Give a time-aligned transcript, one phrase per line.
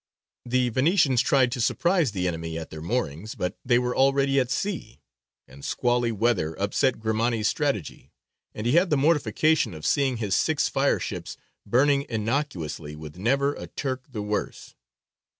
[0.47, 4.49] The Venetians tried to surprise the enemy at their moorings, but they were already at
[4.49, 4.99] sea,
[5.47, 8.11] and squally weather upset Grimani's strategy
[8.55, 11.37] and he had the mortification of seeing his six fire ships
[11.67, 14.73] burning innocuously with never a Turk the worse.